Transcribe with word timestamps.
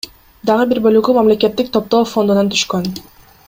Дагы 0.49 0.65
бир 0.71 0.79
бөлүгү 0.85 1.15
мамлекеттик 1.19 1.71
топтоо 1.77 2.03
фондунан 2.15 2.53
түшкөн. 2.57 2.93